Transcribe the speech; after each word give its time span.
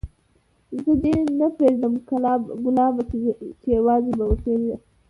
زه 0.81 0.91
دي 1.01 1.13
نه 1.39 1.47
پرېږدم 1.57 1.93
ګلابه 2.65 3.01
چي 3.63 3.67
یوازي 3.77 4.11
به 4.17 4.23
اوسېږې 4.29 4.75